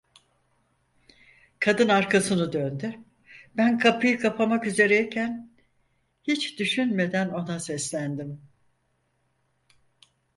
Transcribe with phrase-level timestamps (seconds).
[1.59, 2.95] Kadın arkasını döndü,
[3.57, 5.49] ben kapıyı kapamak üzere iken,
[6.23, 8.41] hiç düşünmeden ona seslendim.